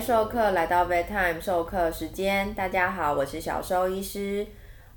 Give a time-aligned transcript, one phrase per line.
[0.00, 4.46] 授课来到 bedtime 授课时间，大家好，我是小兽医师。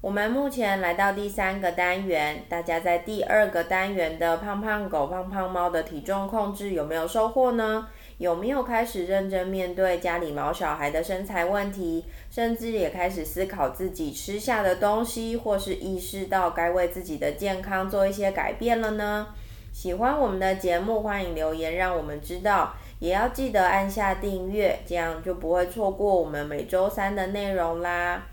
[0.02, 7.88] 我们目前来到第三个单元，大家在第二个单元的胖胖狗、胖胖猫的体重控制有没有收获呢？
[8.18, 19.28] 有没有开始认真面对家里毛小孩的身材问题，甚至也开始思考自己吃下的东西，或是意识到该为自己的健康做一些改变了呢？
[19.72, 22.74] 喜欢我们的节目，欢迎留言让我们知道。
[23.00, 28.24] 也要记得按下订阅，这样就不会错过我们每周三的内容啦。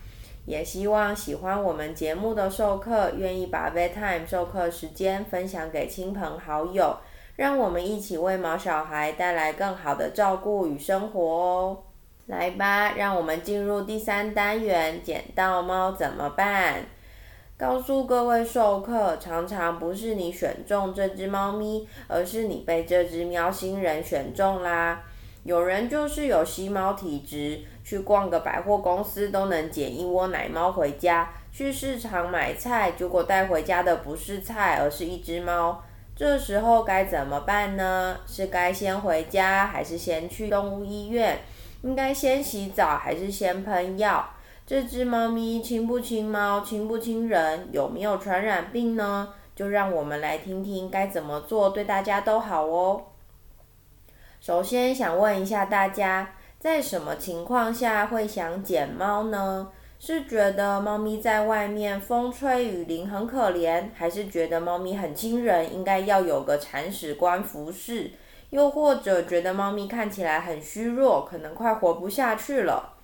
[0.45, 6.97] 也希望喜欢我们节目的授课，愿意把 bedtime 授课时间分享给亲朋好友，
[7.34, 11.79] 让我们一起为毛小孩带来更好的照顾与生活哦。
[12.27, 16.85] 来吧，让我们进入第三单元，捡到猫怎么办？
[17.59, 25.02] 告诉各位授课，常常不是你选中这只猫咪，而是你被这只喵星人选中啦。
[25.43, 35.82] 有人就是有吸猫体质，去逛个百货公司都能捡一窝奶猫回家；去市场买菜，结果带回家的不是菜，而是一只猫。
[36.15, 38.18] 这时候该怎么办呢？
[38.26, 41.38] 是该先回家，还是先去动物医院？
[41.80, 44.29] 应该先洗澡，还是先喷药？
[44.67, 49.29] 这只猫咪亲不亲猫，亲不亲人，有没有传染病呢？
[49.55, 53.05] 就让我们来听听该怎么做，对大家都好哦。
[54.41, 59.69] 首先想问一下大家，在什么情况下会想捡猫呢？
[60.01, 68.11] 是觉得猫咪在外面风吹雨淋很可怜，还是觉得猫咪很亲人，应该要有个铲屎官服侍？
[68.50, 72.96] 又或者觉得猫咪看起来很虚弱，可能快活不下去了？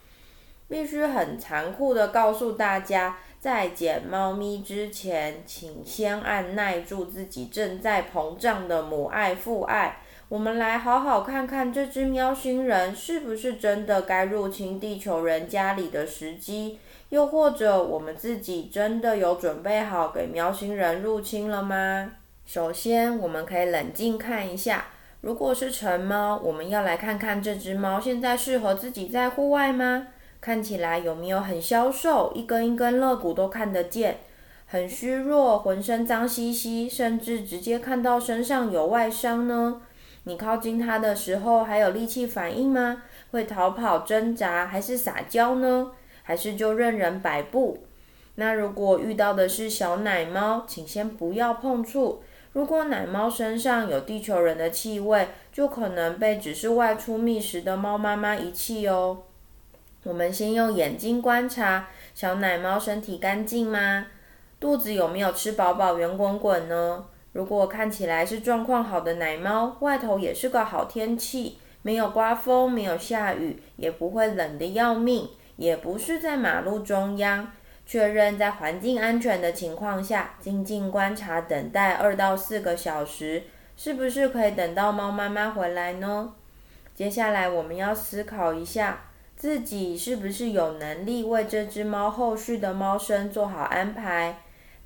[0.72, 9.98] 必须很残酷的告诉大家，在捡猫咪之前，请先按耐住自己正在膨胀的母爱父爱。
[10.30, 16.78] 我们来好好看看这只喵星人是不是真的该入侵地球人家里的时机，
[17.10, 22.12] 又或者我们自己真的有准备好给喵星人入侵了吗？
[22.46, 24.86] 首先，我们可以冷静看一下，
[25.20, 30.06] 如果是成猫，我们要来看看这只猫现在适合自己在户外吗？
[30.42, 34.18] 看起来有没有很消瘦，一根一根肋骨都看得见，
[34.66, 39.80] 很虚弱，浑身脏兮兮，甚至直接看到身上有外伤呢？
[40.24, 43.04] 你靠近它的时候还有力气反应吗？
[43.30, 45.92] 会逃跑挣扎，还是撒娇呢？
[46.24, 47.84] 还是就任人摆布？
[48.34, 52.20] 那如果遇到的是小奶猫，请先不要碰触。
[52.52, 59.18] 如果奶猫身上有地球人的气味，就可能被只是外出觅食的猫妈妈遗弃哦。
[60.04, 64.06] 我们先用眼睛观察小奶猫身体干净吗？
[64.58, 67.04] 肚子有没有吃饱饱、圆滚滚呢？
[67.32, 77.52] 如果看起来是状况好的奶猫，外头也是个好天气，没有刮风，没有下雨，也不会冷得要命，也不是在马路中央。
[77.84, 83.42] 确认在环境安全的情况下，静静观察，等待二到四个小时，
[83.76, 86.34] 是不是可以等到猫妈妈回来呢？
[86.94, 89.04] 接下来我们要思考一下。
[89.42, 94.36] 自己是不是有能力为这只猫后续的猫生做好安排？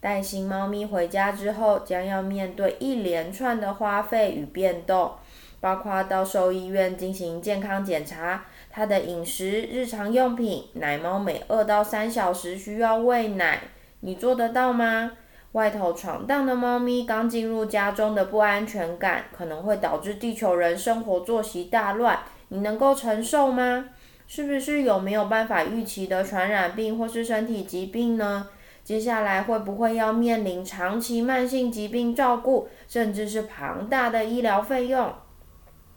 [0.01, 5.13] 带新猫咪回家之后，将要面对一连串的花费与变动，
[5.61, 13.61] 包括到兽医院进行健康检查，它的饮食、日常用品，奶猫每二到三小时需要喂奶，
[14.01, 15.13] 你做得到吗？
[15.53, 23.91] 外头闯荡的猫咪刚进入家中的不安全感，可能会导致地球人生活作息大乱，你能够承受吗？
[24.27, 28.49] 是不是有没有办法预期的传染病或是身体疾病呢？
[28.83, 35.13] 接下来会不会要面临长期慢性疾病照顾，甚至是庞大的医疗费用？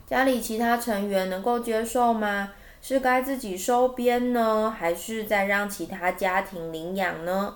[0.08, 2.54] 家里其他成员能够接受吗？
[2.82, 7.56] 是该自己收编呢，还是再让其他家庭领养呢？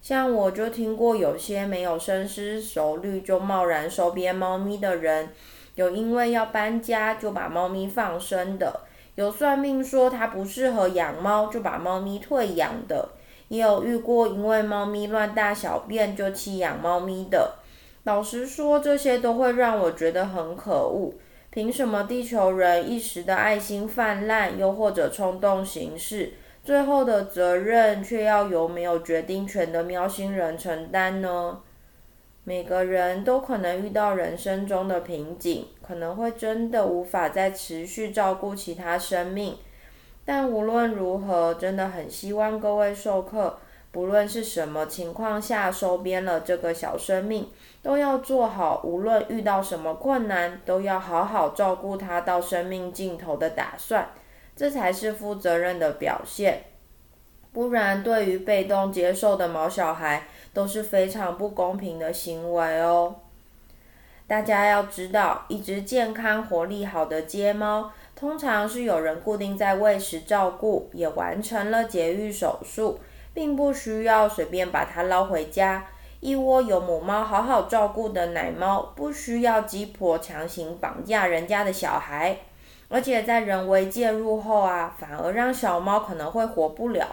[0.00, 5.28] 像我就听过有些没有深思熟虑就贸然收编猫咪的人，
[5.74, 8.80] 有因为要搬家就把猫咪放生的。
[9.18, 13.04] 有算命说它不适合养猫，就把猫咪退养的；
[13.48, 17.56] 也有遇过因为猫咪乱大小便就弃养猫咪的。
[18.04, 21.12] 老实说，这些都会让我觉得很可恶。
[21.50, 31.58] 凭什么地球人一时的爱心泛滥，又或者冲动行事，最后的责任却要由没有决定权的喵星人承担呢？
[32.44, 39.56] 每个人都可能遇到人生中的瓶颈，可能会真的无法再持续照顾其他生命。
[40.26, 43.58] 但无论如何，真的很希望各位授课，
[43.90, 47.48] 不论是什么情况下收编了这个小生命，
[47.82, 54.10] 都要做好无论遇到什么困难，都要好好照顾他到生命尽头的打算。
[54.54, 56.64] 这才是负责任的表现。
[57.50, 63.14] 不然，对于被动接受的毛小孩都是非常不公平的行为哦。
[64.28, 73.00] 大家要知道，一只健康、活力好的街猫，通常是有人固定在喂食、照顾，也完成了节育手术，
[73.32, 75.86] 并不需要随便把它捞回家。
[76.20, 82.36] 一窝有母猫好好照顾的奶猫，不需要鸡婆强行绑架人家的小孩，
[82.90, 87.06] 而且在人为介入后啊，反而让小猫可能会活不了。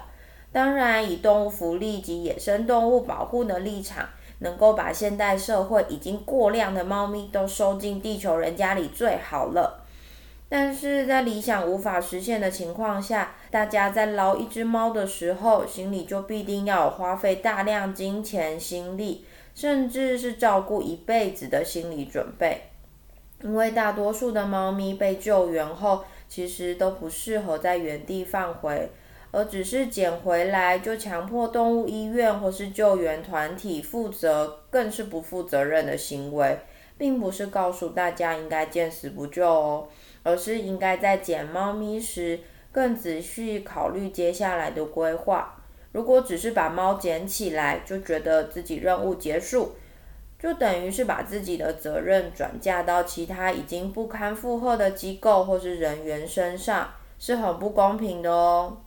[0.52, 4.10] 当然，以动物福利及野生动物保护的立场，
[4.40, 9.82] 能够把现代社会已经过量的猫咪都收进地球人家里最好了。
[10.48, 22.62] 但是在理想无法实现的情况下，大家在捞一只猫的时候，心里就必定要有花费大量金钱、心力，甚至是照顾一辈子的心理准备。
[23.42, 28.92] 因为大多数的猫咪被救援后，其实都不适合在原地放回。
[29.36, 36.58] 而只是捡回来就强迫动物医院或是救援团体负责，更是不负责任的行为，
[36.98, 39.90] 并不是告诉大家应该见死不救哦，
[40.24, 42.40] 而是应该在捡猫咪时
[42.72, 45.62] 更仔细考虑接下来的规划。
[45.92, 49.74] 如果只是把猫捡起来就觉得自己任务结束，
[50.40, 56.90] 就等于是把自己的责任转嫁到其他已经不堪负荷的机构或是人员身上，
[57.20, 58.78] 是很不公平的哦。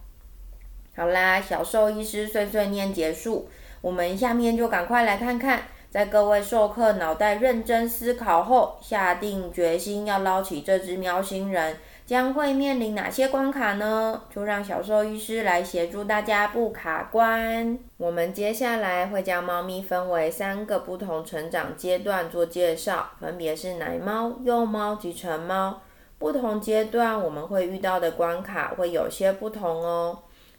[0.98, 3.48] 好啦，小兽医师碎碎念结束，
[3.80, 14.20] 我们下面就赶快来看看，在各位授课脑袋认真思考后，下定决心要捞起这只喵星人，将会面临哪些关卡呢？
[14.34, 17.78] 就让小兽医师来协助大家不卡关。
[17.96, 25.80] 我们接下来会将猫咪分为三个不同成长阶段做介绍，分别是奶猫、幼猫及成猫。
[26.18, 30.18] 不同阶段我们会遇到的关卡会有些不同哦。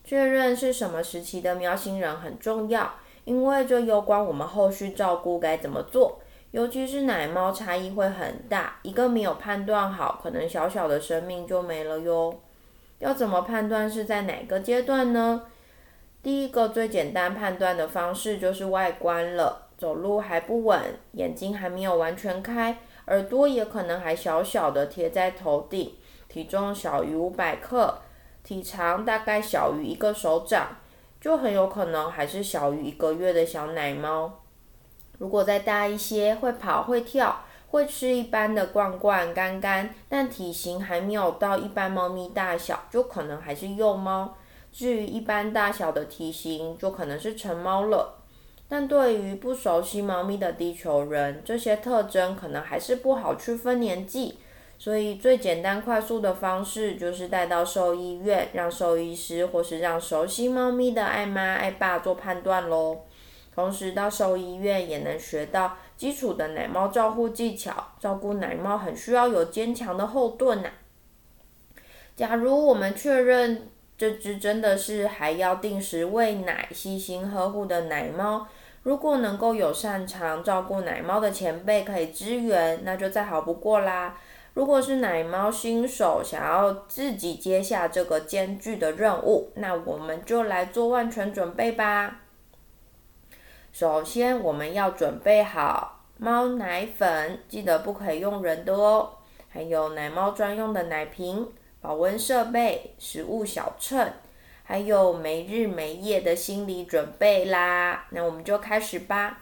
[0.10, 2.96] 确认是什么时期的喵星人很重要，
[3.26, 6.20] 因为这攸关我们后续照顾该怎么做。
[6.50, 12.34] 尤其是奶猫，差异会很大，一个没有判断好，可能小小的生命就没了哟。
[12.98, 15.44] 要怎么判断是在哪个阶段呢？
[16.24, 25.94] 第一个最简单判断的方式就是外观了，走路还不稳，眼睛还没有完全开，耳朵也可能还小小的贴在头顶，
[26.28, 28.00] 体重小于五百克。
[28.44, 30.78] 体长大概小于一个手掌，
[31.22, 34.40] 就很有可能还是小于一个月的小奶猫。
[35.18, 44.36] 如果再大一些，会跑会跳，会吃一般的罐罐干干，但体型还没有到一般猫咪大小，就可能还是幼猫。
[44.72, 48.16] 至于一般大小的体型，就可能是成猫了。
[48.68, 54.38] 但对于不熟悉猫咪的地球人，这些特征可能还是不好区分年纪。
[54.80, 63.00] 所以最简单快速的方式就是带到兽医院，让兽医师或是让熟悉猫咪的爱妈爱爸做判断喽。
[63.54, 70.70] 同时到兽医院也能学到基础的奶猫照护技巧，照顾奶猫很需要有坚强的后盾呐。
[72.16, 73.68] 假如我们确认
[73.98, 78.48] 这只真的是还要定时喂奶、细心呵护的奶猫，
[78.84, 84.18] 如果能够有擅长照顾奶猫的前辈可以支援，那就再好不过啦。
[84.54, 92.22] 如果是奶猫新手想要自己接下这个艰巨的任务，那我们就来做万全准备吧。
[93.72, 99.12] 首先，我们要准备好猫奶粉，记得不可以用人的哦。
[99.48, 101.48] 还有奶猫专用的奶瓶、
[101.80, 104.12] 保温设备、食物小秤，
[104.64, 108.08] 还有没日没夜的心理准备啦。
[108.10, 109.40] 那我们就开始吧。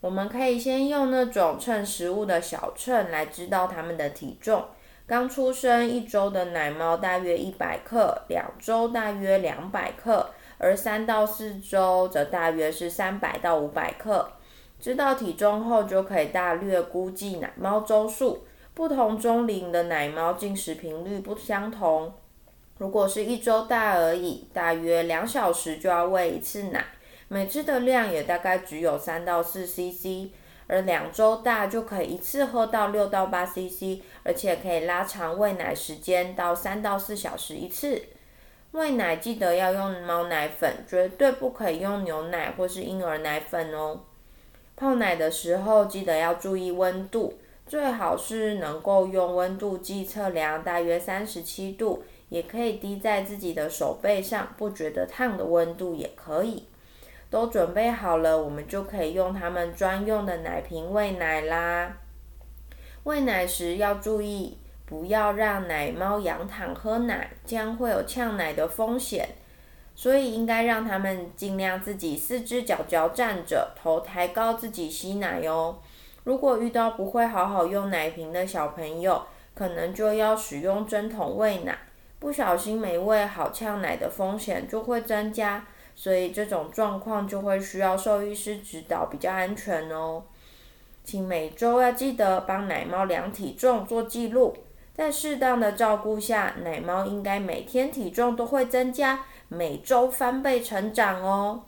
[0.00, 4.64] 我们可以先用那种称食物的小秤来知道它们的体重。
[5.06, 14.30] 刚出生一周的奶猫大约一百克，两周大约两百克，而三到四周则大约是三百到五百克。
[14.78, 18.44] 知道体重后，就可以大略估计奶猫周数。
[18.74, 22.12] 不同中龄的奶猫进食频率不相同。
[22.76, 26.84] 如果是一周大而已，大约两小时就要喂一次奶。
[27.28, 30.30] 每次的量也大概只有三到四 CC，
[30.66, 38.02] 而两周大就可以一次喝到六到八 CC，而且可以拉长喂奶时间到三到四小时一次。
[38.72, 44.00] 喂奶记得要用猫奶粉，绝对不可以用牛奶或是婴儿奶粉哦。
[44.76, 56.64] 泡奶的时候记得要注意温度，最好是能够用温度计测量，大约三十七度，也可以滴在自己的手背上，不觉得烫的温度也可以。
[57.30, 61.96] 都准备好了，我们就可以用他们专用的奶瓶喂奶啦。
[63.04, 69.28] 喂奶时要注意，不要让奶猫仰躺喝奶，这样会有呛奶的风险。
[69.94, 75.78] 所以应该让他们尽量自己四只脚脚站着，头抬高自己吸奶哦。
[76.22, 79.20] 如果遇到不会好好用奶瓶的小朋友，
[79.54, 81.76] 可能就要使用针筒喂奶，
[82.20, 85.66] 不小心没喂好，呛奶的风险就会增加。
[85.98, 90.22] 所以这种状况就会需要兽医师指导，比较安全哦。
[91.02, 94.56] 请每周要记得帮奶猫量体重做记录，
[94.94, 101.64] 在适当的照顾下，奶猫应该每天体重都会增加，每周翻倍成长哦。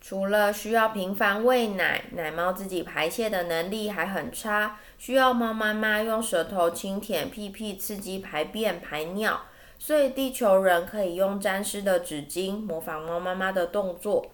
[0.00, 9.38] 除了需要频繁喂奶，奶猫自己排泄的能力还很差，需要猫妈妈用舌头轻舔屁屁，刺激排便排尿。
[9.86, 14.24] 所以地球人可以用沾湿的纸巾，模仿猫妈妈的动作，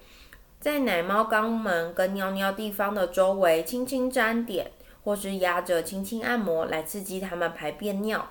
[0.61, 4.71] 在奶猫肛门跟尿尿地方的周围轻轻沾点，
[5.02, 8.30] 或是压着轻轻按摩来刺激它们排便尿。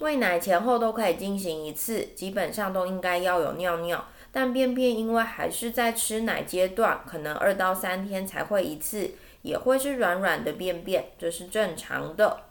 [0.00, 12.49] 喂奶前后都可以进行一次，基本上都应该要有尿尿，但便便因为还是在吃奶阶段，可能二到三天才会一次，也会是软软的便便，这是正常的。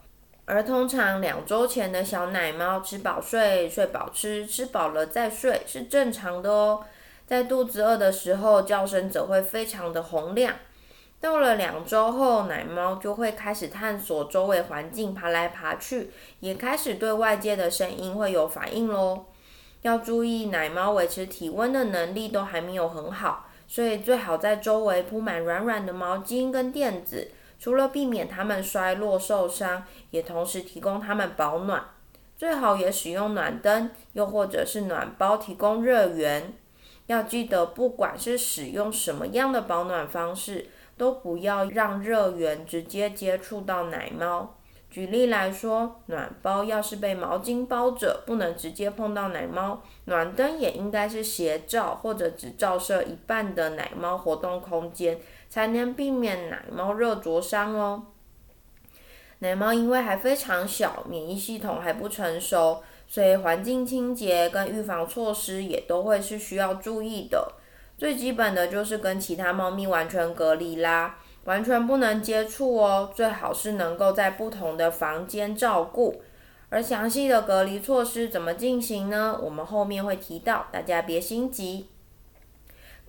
[0.50, 6.84] 而通常两周前的小奶猫吃饱睡，睡饱吃，吃饱了再睡是正常的哦。
[7.28, 10.56] 在肚子饿的时候，叫声则会非常的洪亮。
[11.22, 19.26] 到了两周后，奶猫就会开始探索周围环境，爬来爬去，也开始对外界的声音会有反应喽。
[19.84, 27.30] 要注意，奶猫维持体温的能力都还没有很好，所以最好在周围铺满软软的毛巾跟垫子。
[27.60, 31.84] 除了避免它们摔落受伤，也同时提供它们保暖。
[32.38, 36.54] 最好也使用暖灯，又或者是暖包提供热源。
[37.08, 44.56] 要记得，不管是使用什么样的保暖方式，都不要让热源直接接触到奶猫。
[44.90, 55.20] 举例来说，暖包要是被毛巾包着，不能直接碰到奶猫；暖灯也应该是斜照或者只照射一半的奶猫活动空间。
[55.50, 58.04] 才能避免奶猫热灼伤哦。
[59.40, 67.54] 奶猫因为还非常小，免疫系统还不成熟，所以环境清洁跟预防措施也都会是需要注意的。
[67.98, 73.12] 最基本的就是跟其他猫咪完全隔离啦，完全不能接触哦。
[73.16, 76.22] 最好是能够在不同的房间照顾。
[76.70, 79.40] 而详细的隔离措施怎么进行呢？
[79.42, 81.88] 我们后面会提到，大家别心急。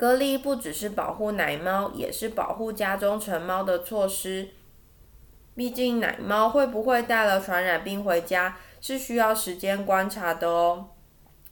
[0.00, 4.48] 隔离不只是保护奶猫，也是保护家中成猫的措施。
[5.54, 10.86] 毕竟奶猫会不会带了传染病回家，是需要时间观察的哦。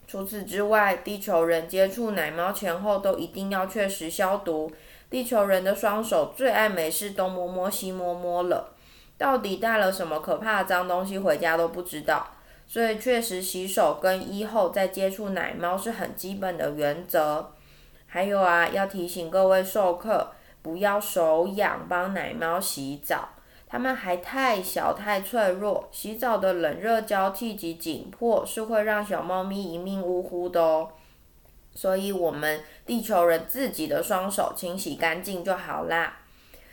[0.06, 4.72] 除此之外，地球人接触奶猫前后都一定要确实消毒。
[5.10, 8.72] 地球人的双手最爱没事东摸摸西摸摸了，
[9.18, 12.26] 到底带了什么可怕的脏东西回家都不知道。
[12.66, 17.52] 所以确实洗手跟衣后再接触奶猫是很基本的原则。
[18.10, 23.28] 还有啊，要提醒各位授课，不要手痒帮奶猫洗澡，
[23.66, 30.88] 它们还太小太脆弱，洗澡的冷热交替及紧迫是会让小猫咪一命呜呼的哦。
[31.74, 36.16] 所以，我们地球人自己的双手清洗干净就好啦。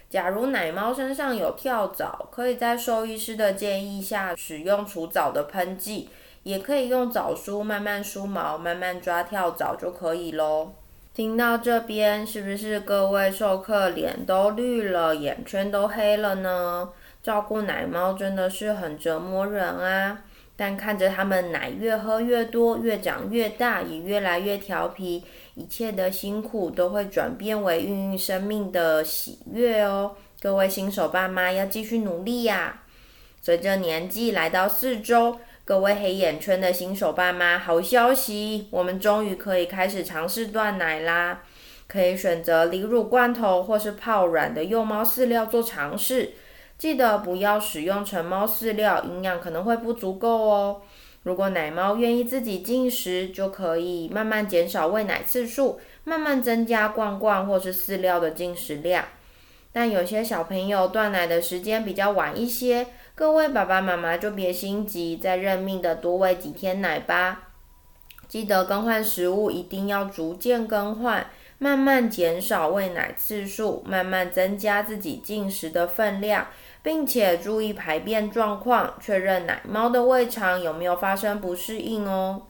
[0.10, 6.10] 假如奶猫身上有跳蚤，可以在兽医师的建议下使用除蚤的喷剂，
[6.44, 10.72] 也可以用藻梳慢慢梳毛，慢慢抓跳蚤就可以喽。
[11.16, 16.90] 听到这边，是不是各位授课脸都绿了，眼圈都黑了呢？
[17.24, 20.26] 照顾奶猫真的是很折磨人啊！
[20.58, 30.18] 但看着它们奶越喝越多，越长越大，也越来越调皮，一切的辛苦都会转变为孕育生命的喜悦哦！
[30.42, 32.82] 各位新手爸妈要继续努力呀！
[33.42, 35.40] 随着年纪来到四周。
[35.68, 41.42] 各位黑眼圈的新手爸妈，好消息，我们终于可以开始尝试断奶啦！
[41.88, 46.34] 可以选择离乳罐头或是泡软的幼猫饲料做尝试，
[46.78, 50.84] 记得不要使用成猫饲料，营养可能会不足够哦。
[51.24, 59.04] 如果奶猫愿意自己进食，就可以慢慢减少喂奶次数，慢慢增加罐罐或是饲料的进食量。
[59.74, 62.86] 但有些小朋友断奶的时间比较晚一些。
[63.18, 67.44] 各位爸爸妈妈就别心急，再认命的多喂几天奶吧。
[68.28, 71.26] 记得更换食物一定要逐渐更换，
[71.58, 76.48] 慢慢减少喂奶次数，慢慢增加自己进食的分量，
[76.84, 82.42] 并且注意排便状况，确认奶猫的胃肠有没有发生不适应哦。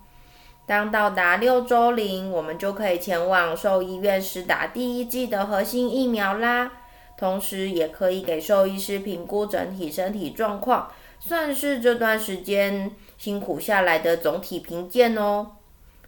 [0.66, 6.72] 当到达六周龄，我们就可以前往兽医院施打第一剂的核心疫苗啦。
[7.18, 15.52] 同时，也可以给兽医师评估整体身体状况，算是这段时间辛苦下来的总体评鉴哦。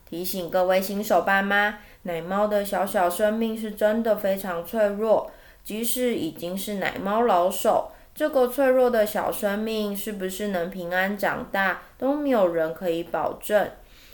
[0.09, 5.29] 提醒各位新手爸妈，奶猫的小小生命是真的非常脆弱，
[5.63, 13.69] 即使已经是奶猫老手，这个脆弱的小生命是不是能平安长大，都没有人可以保证。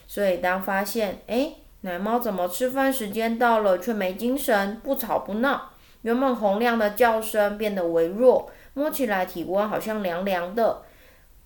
[0.07, 5.72] 所以当发现，哎，奶猫怎么吃饭时间到了却没精神，不吵不闹，
[6.03, 10.83] 原本洪亮的叫声变得微弱，摸起来体温好像凉凉的，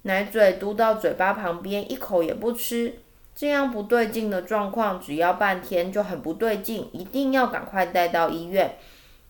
[0.04, 3.00] 奶嘴嘟到嘴巴旁边，一口也不吃。
[3.36, 8.76] 这样不对劲的状况，只要半天就很不对劲，一定要赶快带到医院。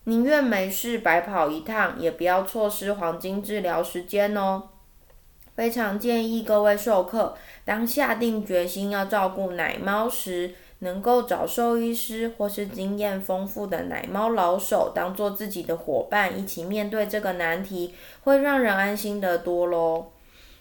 [0.06, 4.64] 宁愿没事白跑一趟，也不要错失黄金治疗时间哦。
[5.58, 20.08] 非常建议各位授课，当下定决心要照顾奶猫时，能够找兽医师或是经验丰富的奶猫老手，当做自己的伙伴，一起面对这个难题，会让人安心得多喽。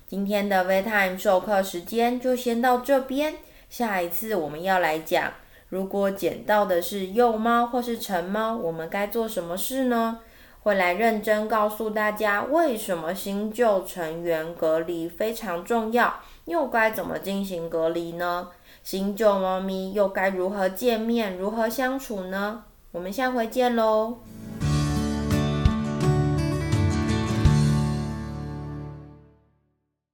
[0.06, 3.35] 今天的 V Time 授课时间就先到这边，
[3.68, 5.32] 下一次我们要来讲，
[5.68, 10.20] 如果捡到的是幼猫或是成猫，我们该做什么事呢？
[10.62, 18.49] 会来认真告诉大家为什么新旧成员隔离非常重要，又该怎么进行隔离呢？
[18.86, 22.62] 新旧猫咪又该如何见面、如何相处呢？
[22.92, 24.18] 我们下回见喽！